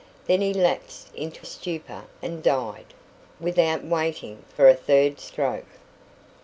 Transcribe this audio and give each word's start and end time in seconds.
Then 0.25 0.41
he 0.41 0.51
lapsed 0.51 1.13
into 1.13 1.45
stupor 1.45 2.05
and 2.23 2.41
died, 2.41 2.95
without 3.39 3.83
waiting 3.83 4.43
for 4.55 4.67
a 4.67 4.73
third 4.73 5.19
stroke. 5.19 5.69